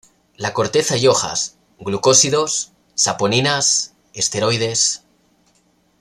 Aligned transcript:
La 0.35 0.51
corteza 0.55 0.97
y 0.97 1.05
hojas: 1.05 1.57
glucósidos, 1.77 2.71
saponinas, 2.95 3.93
esteroides. 4.13 5.03